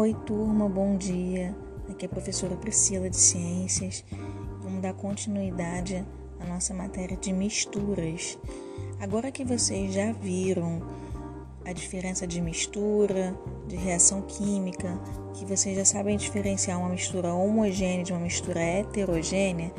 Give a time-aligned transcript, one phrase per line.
[0.00, 1.54] Oi, turma, bom dia.
[1.86, 4.02] Aqui é a professora Priscila de Ciências.
[4.62, 6.02] Vamos dar continuidade
[6.40, 8.38] à nossa matéria de misturas.
[8.98, 10.80] Agora que vocês já viram
[11.66, 14.98] a diferença de mistura, de reação química,
[15.34, 19.70] que vocês já sabem diferenciar uma mistura homogênea de uma mistura heterogênea,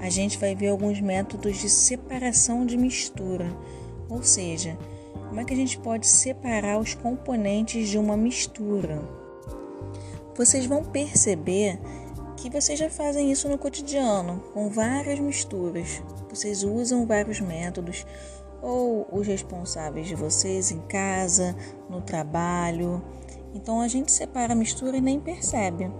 [0.00, 3.46] a gente vai ver alguns métodos de separação de mistura.
[4.08, 4.76] Ou seja,
[5.28, 9.19] como é que a gente pode separar os componentes de uma mistura?
[10.34, 11.78] Vocês vão perceber
[12.36, 16.02] que vocês já fazem isso no cotidiano, com várias misturas.
[16.28, 18.06] Vocês usam vários métodos,
[18.62, 21.54] ou os responsáveis de vocês em casa,
[21.88, 23.02] no trabalho.
[23.54, 25.90] Então a gente separa a mistura e nem percebe.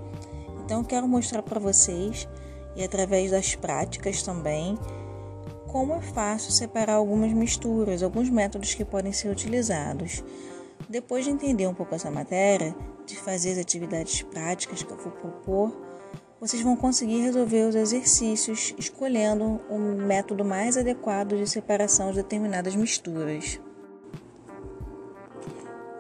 [0.65, 2.29] Então eu quero mostrar para vocês,
[2.77, 4.79] e através das práticas também,
[5.67, 10.25] como é fácil separar algumas misturas, alguns métodos que podem ser utilizados.
[10.91, 12.75] Depois de entender um pouco essa matéria,
[13.07, 15.73] de fazer as atividades práticas que eu vou propor,
[16.41, 22.75] vocês vão conseguir resolver os exercícios escolhendo o método mais adequado de separação de determinadas
[22.75, 23.61] misturas.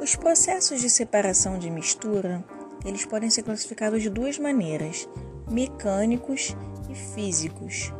[0.00, 2.44] Os processos de separação de mistura,
[2.84, 5.08] eles podem ser classificados de duas maneiras:
[5.48, 6.56] mecânicos
[6.90, 7.92] e físicos.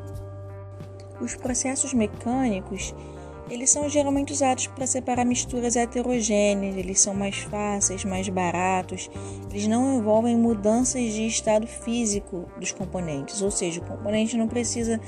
[1.21, 2.93] Os processos mecânicos
[3.51, 9.11] eles são geralmente usados para separar misturas heterogêneas, eles são mais fáceis, mais baratos,
[9.51, 15.01] eles não envolvem mudanças de estado físico dos componentes, ou seja, o componente não precisa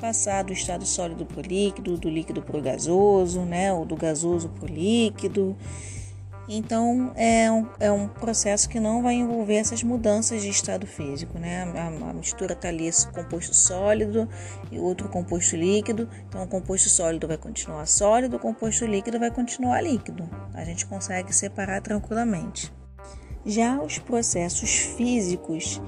[0.00, 3.96] passar do estado sólido para o líquido, do líquido para o gasoso, né, ou do
[3.96, 5.54] gasoso para o líquido.
[6.52, 11.38] Então, é um, é um processo que não vai envolver essas mudanças de estado físico,
[11.38, 11.62] né?
[11.62, 14.28] A, a mistura está ali, esse composto sólido
[14.68, 16.08] e outro composto líquido.
[16.28, 20.28] Então, o composto sólido vai continuar sólido, o composto líquido vai continuar líquido.
[20.52, 22.72] A gente consegue separar tranquilamente.
[23.46, 25.80] Já os processos físicos,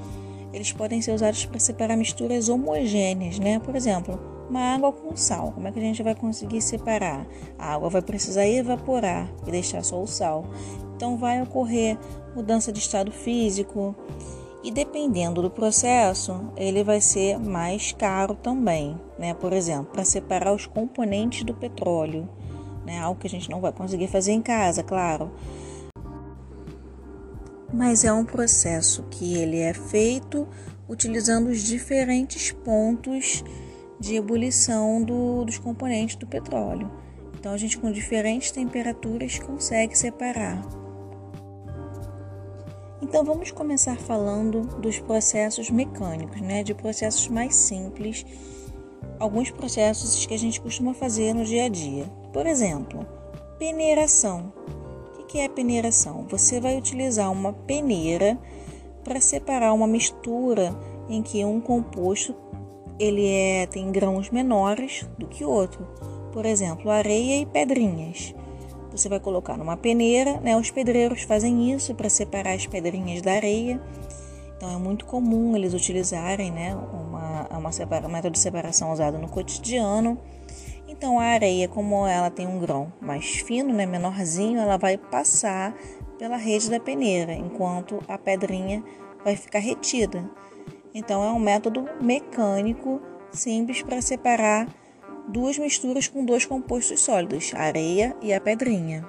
[0.53, 3.59] eles podem ser usados para separar misturas homogêneas, né?
[3.59, 5.51] Por exemplo, uma água com sal.
[5.53, 7.27] Como é que a gente vai conseguir separar?
[7.59, 10.45] A água vai precisar evaporar e deixar só o sal.
[10.95, 11.99] Então vai ocorrer
[12.37, 13.97] mudança de estado físico
[14.63, 19.33] e dependendo do processo, ele vai ser mais caro também, né?
[19.33, 22.29] Por exemplo, para separar os componentes do petróleo,
[22.85, 23.01] né?
[23.01, 25.33] Algo que a gente não vai conseguir fazer em casa, claro.
[27.73, 30.47] Mas é um processo que ele é feito
[30.87, 33.43] utilizando os diferentes pontos
[34.03, 36.91] de ebulição do, dos componentes do petróleo.
[37.39, 40.61] Então, a gente com diferentes temperaturas consegue separar.
[43.01, 46.65] Então, vamos começar falando dos processos mecânicos, né?
[46.65, 48.27] de processos mais simples,
[49.21, 52.05] alguns processos que a gente costuma fazer no dia a dia.
[52.33, 53.07] Por exemplo,
[53.57, 54.53] peneiração.
[55.17, 56.27] O que é peneiração?
[56.29, 58.37] Você vai utilizar uma peneira
[59.05, 60.77] para separar uma mistura
[61.09, 62.35] em que um composto
[63.03, 65.85] ele é, tem grãos menores do que outro.
[66.33, 68.33] Por exemplo, areia e pedrinhas.
[68.93, 70.57] Você vai colocar numa peneira, né?
[70.57, 73.81] Os pedreiros fazem isso para separar as pedrinhas da areia.
[74.57, 79.19] Então é muito comum eles utilizarem, né, uma, uma separa, um método de separação usado
[79.19, 80.17] no cotidiano.
[80.87, 85.75] Então a areia, como ela tem um grão mais fino, né, menorzinho, ela vai passar
[86.17, 88.85] pela rede da peneira, enquanto a pedrinha
[89.25, 90.31] vai ficar retida.
[90.95, 94.69] Então, é um método mecânico simples para separar
[95.29, 99.07] duas misturas com dois compostos sólidos, a areia e a pedrinha.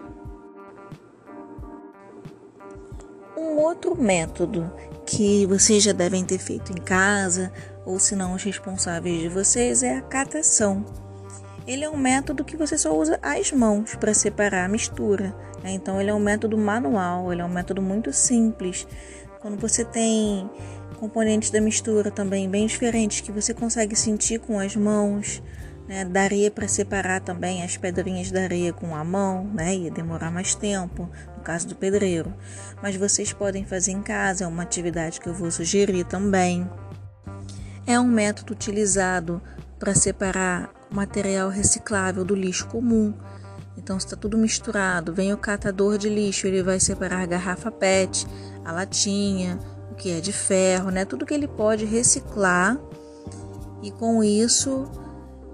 [3.36, 4.72] Um outro método
[5.06, 7.52] que vocês já devem ter feito em casa,
[7.86, 10.86] ou se não os responsáveis de vocês, é a catação.
[11.68, 15.36] Ele é um método que você só usa as mãos para separar a mistura.
[15.64, 15.72] Né?
[15.72, 18.88] Então, ele é um método manual, ele é um método muito simples.
[19.42, 20.50] Quando você tem
[20.94, 25.42] componentes da mistura também bem diferentes que você consegue sentir com as mãos.
[25.88, 26.06] Né?
[26.06, 29.76] Daria para separar também as pedrinhas da areia com a mão, né?
[29.76, 32.34] ia demorar mais tempo, no caso do pedreiro.
[32.82, 36.70] Mas vocês podem fazer em casa, é uma atividade que eu vou sugerir também.
[37.86, 39.42] É um método utilizado
[39.78, 43.14] para separar material reciclável do lixo comum.
[43.78, 48.26] Então, está tudo misturado, vem o catador de lixo, ele vai separar a garrafa PET,
[48.64, 49.60] a latinha,
[49.94, 51.06] o que é de ferro, né?
[51.06, 52.78] Tudo que ele pode reciclar
[53.82, 54.90] e com isso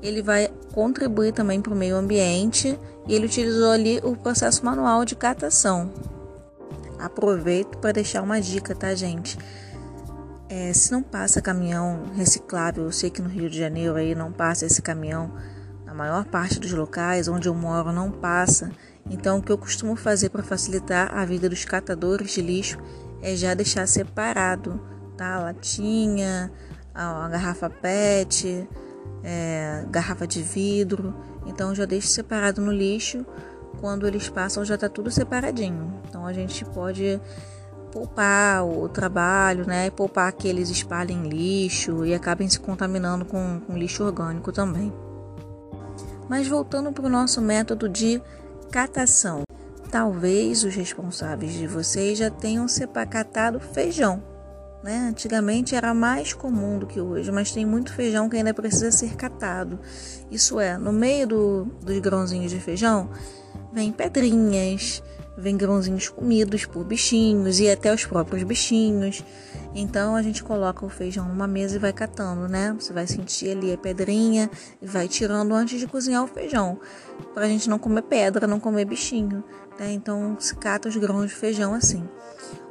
[0.02, 5.04] ele vai contribuir também para o meio ambiente e ele utilizou ali o processo manual
[5.04, 5.92] de catação.
[6.98, 9.38] Aproveito para deixar uma dica, tá, gente?
[10.48, 14.32] É, se não passa caminhão reciclável, eu sei que no Rio de Janeiro aí não
[14.32, 15.34] passa esse caminhão,
[15.86, 18.72] na maior parte dos locais onde eu moro não passa.
[19.10, 22.78] Então, o que eu costumo fazer para facilitar a vida dos catadores de lixo
[23.22, 24.80] é já deixar separado,
[25.18, 25.36] tá?
[25.36, 26.52] A latinha,
[26.94, 28.68] a, a garrafa PET,
[29.24, 31.16] é, garrafa de vidro.
[31.46, 33.26] Então já deixo separado no lixo.
[33.80, 36.02] Quando eles passam já tá tudo separadinho.
[36.08, 37.20] Então a gente pode
[37.92, 39.90] poupar o trabalho, né?
[39.90, 44.94] Poupar que eles espalhem lixo e acabem se contaminando com, com lixo orgânico também.
[46.28, 48.22] Mas voltando para o nosso método de
[48.72, 49.49] catação.
[49.92, 54.22] Talvez os responsáveis de vocês já tenham sepacatado feijão.
[54.84, 55.10] Né?
[55.10, 59.16] Antigamente era mais comum do que hoje, mas tem muito feijão que ainda precisa ser
[59.16, 59.80] catado.
[60.32, 63.10] Isso é, no meio do, dos grãozinhos de feijão,
[63.74, 65.04] vem pedrinhas,
[65.38, 69.24] vem grãozinhos comidos por bichinhos e até os próprios bichinhos.
[69.74, 72.76] Então a gente coloca o feijão numa mesa e vai catando, né?
[72.80, 74.50] Você vai sentir ali a pedrinha
[74.82, 76.80] e vai tirando antes de cozinhar o feijão,
[77.34, 79.44] para a gente não comer pedra, não comer bichinho.
[79.80, 79.94] Né?
[79.94, 82.08] Então se cata os grãos de feijão assim.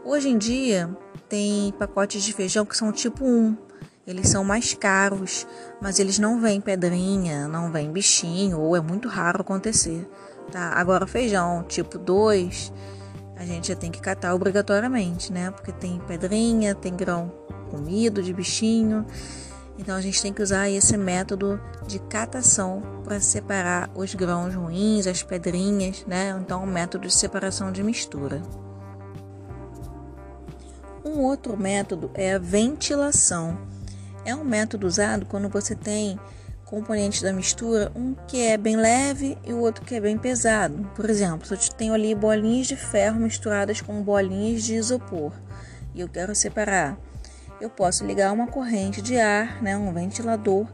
[0.04, 0.90] Hoje em dia
[1.28, 3.56] tem pacotes de feijão que são tipo 1.
[4.06, 5.46] Eles são mais caros,
[5.82, 10.08] mas eles não vêm pedrinha, não vem bichinho, ou é muito raro acontecer.
[10.50, 10.72] Tá?
[10.74, 12.72] Agora, feijão tipo 2,
[13.36, 15.50] a gente já tem que catar obrigatoriamente, né?
[15.50, 17.32] Porque tem pedrinha, tem grão
[17.70, 19.06] comido de bichinho.
[19.78, 25.06] Então a gente tem que usar esse método de catação para separar os grãos ruins,
[25.06, 26.36] as pedrinhas, né?
[26.40, 28.42] Então, o um método de separação de mistura.
[31.04, 33.56] Um outro método é a ventilação.
[34.24, 36.18] É um método usado quando você tem
[36.68, 40.88] componentes da mistura, um que é bem leve e o outro que é bem pesado.
[40.94, 45.32] Por exemplo, se eu tenho ali bolinhas de ferro misturadas com bolinhas de isopor
[45.94, 46.98] e eu quero separar,
[47.58, 50.66] eu posso ligar uma corrente de ar, né, um ventilador,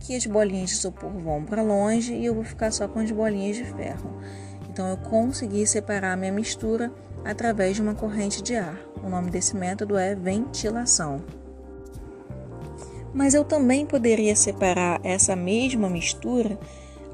[0.00, 3.10] que as bolinhas de isopor vão para longe e eu vou ficar só com as
[3.10, 4.20] bolinhas de ferro.
[4.68, 6.92] Então eu consegui separar a minha mistura
[7.24, 8.78] através de uma corrente de ar.
[9.02, 11.24] O nome desse método é ventilação.
[13.14, 16.58] Mas eu também poderia separar essa mesma mistura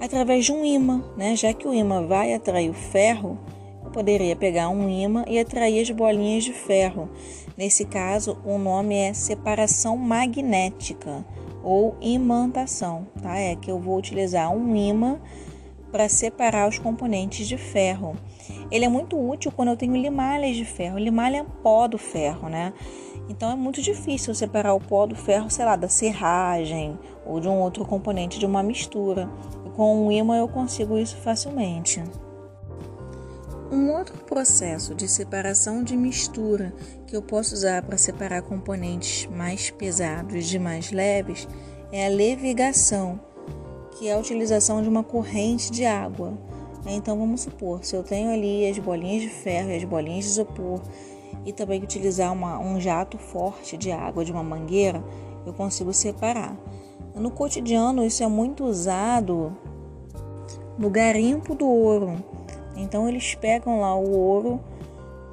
[0.01, 1.37] através de um imã, né?
[1.37, 3.39] Já que o imã vai atrair o ferro,
[3.85, 7.09] eu poderia pegar um imã e atrair as bolinhas de ferro.
[7.57, 11.25] Nesse caso, o nome é separação magnética
[11.63, 13.39] ou imantação, tá?
[13.39, 15.19] É que eu vou utilizar um imã
[15.91, 18.17] para separar os componentes de ferro.
[18.71, 20.99] Ele é muito útil quando eu tenho limalhas de ferro.
[20.99, 22.73] Limalha é pó do ferro, né?
[23.29, 27.49] Então é muito difícil separar o pó do ferro, sei lá, da serragem ou de
[27.49, 29.29] um outro componente de uma mistura.
[29.67, 32.03] E com um imã eu consigo isso facilmente.
[33.73, 36.73] Um outro processo de separação de mistura
[37.07, 41.49] que eu posso usar para separar componentes mais pesados de mais leves
[41.91, 43.19] é a levigação,
[43.93, 46.39] que é a utilização de uma corrente de água.
[46.87, 50.31] Então vamos supor, se eu tenho ali as bolinhas de ferro e as bolinhas de
[50.33, 50.83] isopor
[51.45, 55.03] e também utilizar uma, um jato forte de água de uma mangueira,
[55.47, 56.57] eu consigo separar.
[57.15, 59.57] No cotidiano, isso é muito usado
[60.77, 62.17] no garimpo do ouro.
[62.77, 64.61] Então, eles pegam lá o ouro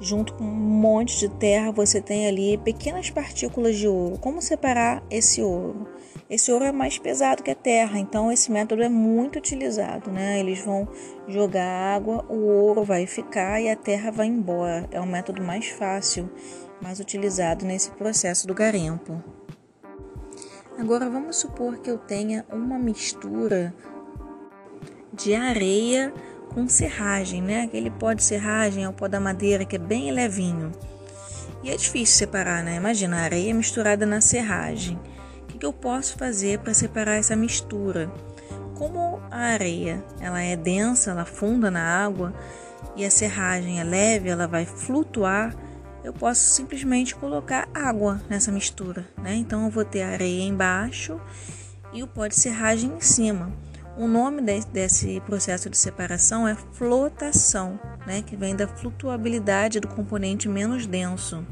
[0.00, 1.72] junto com um monte de terra.
[1.72, 4.18] Você tem ali pequenas partículas de ouro.
[4.18, 5.86] Como separar esse ouro?
[6.32, 10.40] Esse ouro é mais pesado que a terra, então esse método é muito utilizado, né?
[10.40, 10.88] Eles vão
[11.28, 14.88] jogar água, o ouro vai ficar e a terra vai embora.
[14.90, 16.32] É o método mais fácil,
[16.80, 19.22] mais utilizado nesse processo do garimpo.
[20.78, 23.74] Agora vamos supor que eu tenha uma mistura
[25.12, 26.14] de areia
[26.54, 27.64] com serragem, né?
[27.64, 30.72] Aquele pó de serragem é o pó da madeira que é bem levinho.
[31.62, 32.76] E é difícil separar, né?
[32.76, 34.98] Imagina a areia misturada na serragem
[35.62, 38.12] que eu posso fazer para separar essa mistura?
[38.74, 42.34] Como a areia ela é densa, ela funda na água
[42.96, 45.54] e a serragem é leve, ela vai flutuar,
[46.02, 49.36] eu posso simplesmente colocar água nessa mistura, né?
[49.36, 51.20] Então eu vou ter areia embaixo
[51.92, 53.52] e o pó de serragem em cima.
[53.96, 54.42] O nome
[54.72, 58.20] desse processo de separação é flotação, né?
[58.20, 61.46] Que vem da flutuabilidade do componente menos denso.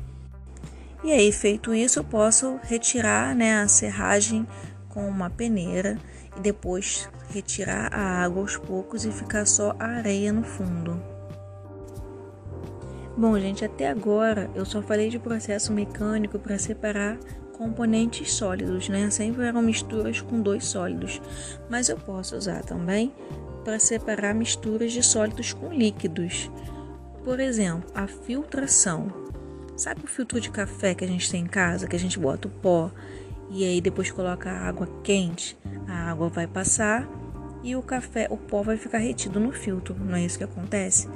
[1.02, 4.47] E aí, feito isso, eu posso retirar né, a serragem
[4.88, 5.99] com uma peneira
[6.37, 11.00] e depois retirar a água aos poucos e ficar só a areia no fundo.
[13.16, 17.19] Bom, gente, até agora eu só falei de processo mecânico para separar
[17.57, 19.11] componentes sólidos, né?
[19.11, 21.21] Sempre eram misturas com dois sólidos,
[21.69, 23.12] mas eu posso usar também
[23.64, 26.50] para separar misturas de sólidos com líquidos.
[27.23, 29.20] Por exemplo, a filtração.
[29.81, 32.47] Sabe o filtro de café que a gente tem em casa, que a gente bota
[32.47, 32.91] o pó
[33.49, 35.57] e aí depois coloca a água quente?
[35.89, 37.09] A água vai passar
[37.63, 41.09] e o café, o pó vai ficar retido no filtro, não é isso que acontece?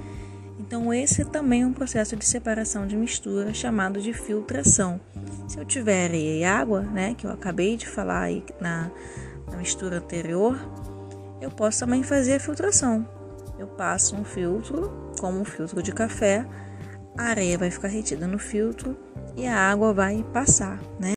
[0.58, 4.98] Então, esse também é um processo de separação de mistura chamado de filtração.
[5.46, 8.90] Se eu tiver e água, né, que eu acabei de falar aí na,
[9.50, 10.58] na mistura anterior,
[11.38, 13.06] eu posso também fazer a filtração.
[13.58, 16.46] Eu passo um filtro, como um filtro de café,
[17.16, 18.96] a areia vai ficar retida no filtro
[19.36, 21.12] e a água vai passar, né?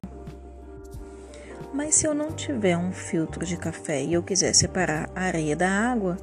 [1.73, 5.55] Mas se eu não tiver um filtro de café e eu quiser separar a areia
[5.55, 6.17] da água,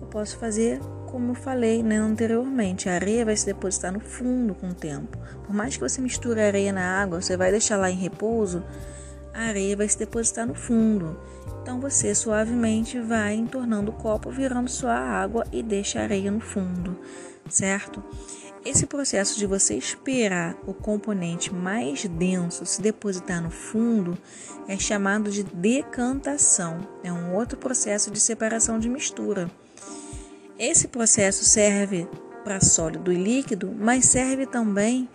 [0.00, 2.88] eu posso fazer como eu falei né, anteriormente.
[2.88, 5.18] A areia vai se depositar no fundo com o tempo.
[5.44, 8.62] Por mais que você misture a areia na água, você vai deixar lá em repouso,
[9.34, 11.18] a areia vai se depositar no fundo.
[11.62, 16.40] Então você suavemente vai entornando o copo, virando sua água e deixa a areia no
[16.40, 16.98] fundo,
[17.48, 18.02] certo?
[18.66, 24.18] Esse processo de você esperar o componente mais denso se depositar no fundo
[24.66, 26.80] é chamado de decantação.
[27.04, 29.48] É um outro processo de separação de mistura.
[30.58, 32.08] Esse processo serve
[32.42, 35.08] para sólido e líquido, mas serve também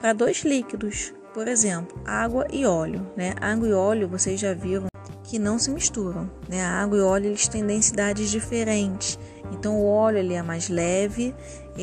[0.00, 3.06] para dois líquidos, por exemplo, água e óleo.
[3.14, 3.34] Né?
[3.42, 4.86] Água e óleo vocês já viram
[5.22, 6.30] que não se misturam.
[6.48, 6.64] Né?
[6.64, 9.18] A água e óleo eles têm densidades diferentes.
[9.52, 11.34] Então o óleo ele é mais leve,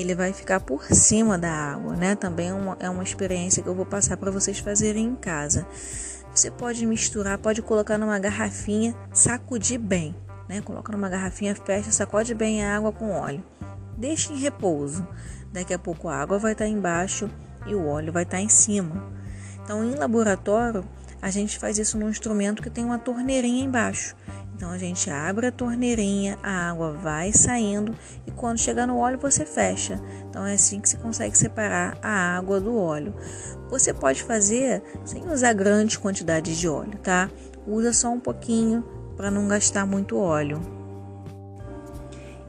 [0.02, 2.16] ele vai ficar por cima da água, né?
[2.16, 5.66] Também é uma, é uma experiência que eu vou passar para vocês fazerem em casa.
[6.34, 10.16] Você pode misturar, pode colocar numa garrafinha, sacudir bem,
[10.48, 10.62] né?
[10.62, 13.44] Coloca numa garrafinha, fecha, sacode bem a água com óleo.
[13.98, 15.08] Deixe em repouso.
[15.52, 17.28] Daqui a pouco a água vai estar embaixo
[17.66, 19.04] e o óleo vai estar em cima.
[19.64, 20.86] Então, em laboratório,
[21.20, 24.16] a gente faz isso num instrumento que tem uma torneirinha embaixo.
[24.58, 27.96] Então a gente abre a torneirinha, a água vai saindo
[28.26, 30.02] e quando chegar no óleo você fecha.
[30.28, 33.14] Então é assim que você consegue separar a água do óleo.
[33.70, 37.30] Você pode fazer sem usar grandes quantidades de óleo, tá?
[37.68, 38.84] Usa só um pouquinho
[39.16, 40.60] para não gastar muito óleo.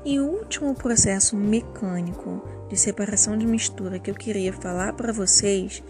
[0.03, 5.83] E o último processo mecânico de separação de mistura que eu queria falar para vocês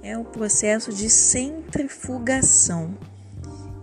[0.00, 2.94] é o processo de centrifugação.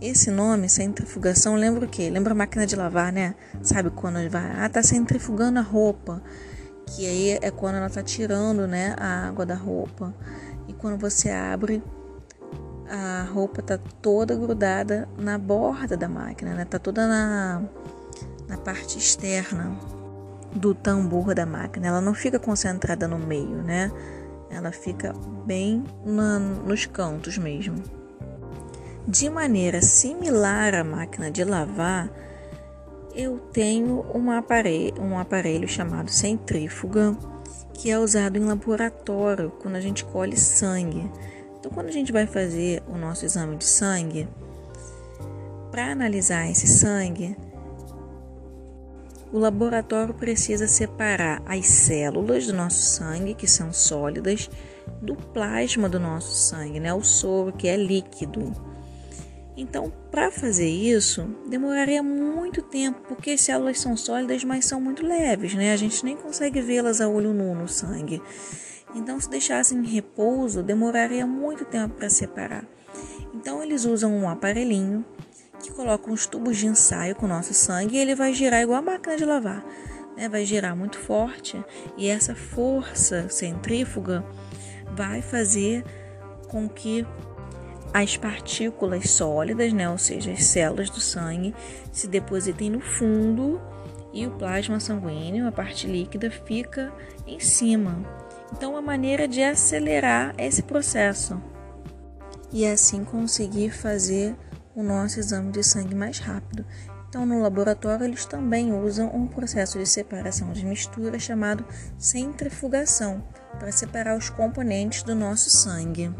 [0.03, 2.09] Esse nome, centrifugação, lembra o quê?
[2.09, 3.35] Lembra a máquina de lavar, né?
[3.61, 6.21] Sabe quando vai, ah, tá centrifugando a roupa,
[6.85, 10.13] que aí é quando ela tá tirando, né, a água da roupa.
[10.67, 11.81] E quando você abre,
[12.89, 16.65] a roupa tá toda grudada na borda da máquina, né?
[16.65, 17.61] Tá toda na,
[18.45, 19.71] na parte externa
[20.53, 21.87] do tambor da máquina.
[21.87, 23.89] Ela não fica concentrada no meio, né?
[24.49, 25.13] Ela fica
[25.45, 28.02] bem na, nos cantos mesmo.
[29.07, 32.09] De maneira similar à máquina de lavar,
[33.13, 37.15] eu tenho um aparelho, um aparelho chamado centrífuga,
[37.73, 41.11] que é usado em laboratório quando a gente colhe sangue.
[41.59, 44.25] Então, quando a gente vai fazer o nosso exame de sangue,
[45.69, 47.35] para analisar esse sangue,
[49.33, 54.49] o laboratório precisa separar as células do nosso sangue, que são sólidas,
[55.01, 56.93] do plasma do nosso sangue, né?
[56.93, 58.72] o soro, que é líquido.
[59.55, 65.05] Então, para fazer isso, demoraria muito tempo, porque as células são sólidas, mas são muito
[65.05, 65.71] leves, né?
[65.71, 68.21] A gente nem consegue vê-las a olho nu no sangue.
[68.95, 72.65] Então, se deixassem em repouso, demoraria muito tempo para separar.
[73.33, 75.05] Então, eles usam um aparelhinho
[75.61, 78.79] que coloca uns tubos de ensaio com o nosso sangue e ele vai girar igual
[78.79, 79.63] a máquina de lavar.
[80.17, 80.27] Né?
[80.27, 81.63] Vai girar muito forte
[81.97, 84.25] e essa força centrífuga
[84.95, 85.83] vai fazer
[86.49, 87.05] com que
[87.93, 91.53] as partículas sólidas, né, ou seja, as células do sangue,
[91.91, 93.61] se depositem no fundo
[94.11, 96.91] e o plasma sanguíneo, a parte líquida, fica
[97.27, 98.03] em cima.
[98.51, 101.41] Então, uma maneira de acelerar esse processo
[102.51, 104.35] e assim conseguir fazer
[104.75, 106.65] o nosso exame de sangue mais rápido.
[107.09, 111.63] Então, no laboratório, eles também usam um processo de separação de mistura chamado
[111.97, 113.23] centrifugação
[113.59, 116.11] para separar os componentes do nosso sangue.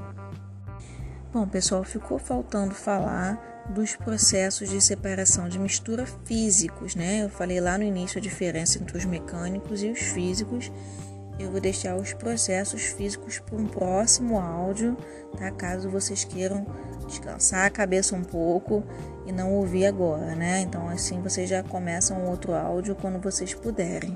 [1.33, 7.23] Bom, pessoal, ficou faltando falar dos processos de separação de mistura físicos, né?
[7.23, 10.71] Eu falei lá no início a diferença entre os mecânicos e os físicos.
[11.39, 14.95] Eu vou deixar os processos físicos para um próximo áudio,
[15.35, 15.49] tá?
[15.49, 16.67] Caso vocês queiram
[17.07, 18.83] descansar a cabeça um pouco
[19.25, 20.61] e não ouvir agora, né?
[20.61, 24.15] Então assim vocês já começam outro áudio quando vocês puderem.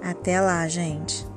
[0.00, 1.31] Até lá, gente.